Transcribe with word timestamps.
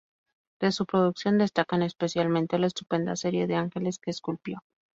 De 0.59 0.71
su 0.71 0.87
producción 0.87 1.37
destacan 1.37 1.83
especialmente 1.83 2.57
la 2.57 2.65
estupenda 2.65 3.15
serie 3.15 3.45
de 3.45 3.53
ángeles 3.53 3.99
que 3.99 4.09
esculpió. 4.09 4.57